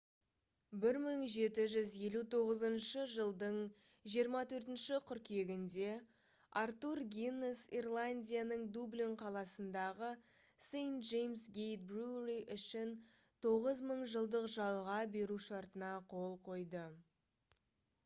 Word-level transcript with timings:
1759 0.75 2.93
жылдың 3.15 3.57
24 4.13 4.95
қыркүйегінде 5.11 5.91
артур 6.61 7.01
гиннес 7.15 7.61
ирландияның 7.81 8.63
дублин 8.79 9.13
қаласындағы 9.23 10.09
st 10.69 11.05
james' 11.11 11.43
gate 11.59 11.83
brewery 11.93 12.37
үшін 12.57 12.95
9000 13.49 14.01
жылдық 14.15 14.49
жалға 14.55 14.97
беру 15.17 15.37
шартына 15.49 15.91
қол 16.15 16.35
қойды 16.49 16.87